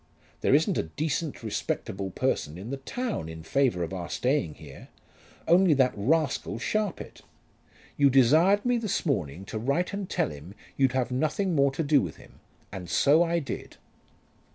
[0.39, 4.87] There isn't a decent respectable person in the town in favour of our staying here,
[5.47, 7.21] only that rascal Sharpit.
[7.97, 11.83] You desired me this morning to write and tell him you'd have nothing more to
[11.83, 12.39] do with him;
[12.71, 13.77] and so I did."